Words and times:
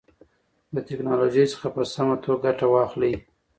د 0.73 0.77
تکنالوژۍ 0.89 1.45
څخه 1.53 1.67
په 1.75 1.81
سمه 1.93 2.15
توګه 2.25 2.39
ګټه 2.45 2.65
واخلئ. 2.73 3.13